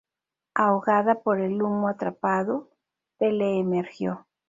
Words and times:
Ahogada 0.55 1.21
por 1.21 1.39
el 1.39 1.61
humo 1.61 1.87
atrapado, 1.87 2.71
Pele 3.19 3.59
emergió. 3.59 4.25